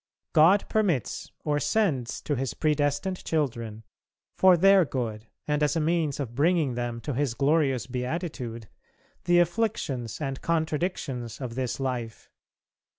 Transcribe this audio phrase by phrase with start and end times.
[0.33, 3.83] God permits or sends to His predestined children,
[4.35, 8.67] for their good and as a means of bringing them to His glorious beatitude,
[9.25, 12.31] the afflictions and contradictions of this life.